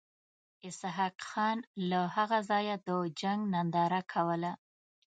[0.67, 1.57] اسحق خان
[1.89, 2.89] له هغه ځایه د
[3.21, 4.51] جنګ ننداره کوله.